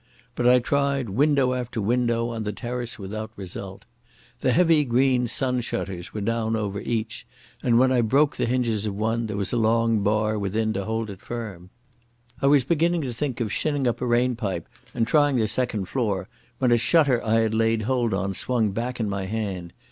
[0.33, 3.85] But I tried window after window on the terrace without result.
[4.39, 7.23] The heavy green sun shutters were down over each,
[7.61, 10.85] and when I broke the hinges of one there was a long bar within to
[10.85, 11.69] hold it firm.
[12.41, 15.85] I was beginning to think of shinning up a rain pipe and trying the second
[15.85, 16.27] floor,
[16.57, 19.71] when a shutter I had laid hold on swung back in my hand.